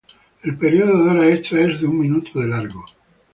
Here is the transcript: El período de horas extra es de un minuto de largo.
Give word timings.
El 0.41 0.57
período 0.57 0.97
de 1.03 1.11
horas 1.11 1.25
extra 1.27 1.59
es 1.61 1.79
de 1.81 1.85
un 1.85 1.99
minuto 1.99 2.39
de 2.39 2.47
largo. 2.47 2.83